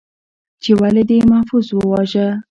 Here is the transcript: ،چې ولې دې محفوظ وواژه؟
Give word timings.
،چې 0.63 0.71
ولې 0.81 1.03
دې 1.09 1.17
محفوظ 1.31 1.65
وواژه؟ 1.73 2.27